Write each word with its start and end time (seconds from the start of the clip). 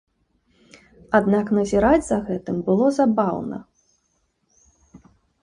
Аднак 1.19 1.51
назіраць 1.57 2.05
за 2.07 2.17
гэтым 2.31 2.57
было 2.71 2.85
забаўна. 2.99 3.61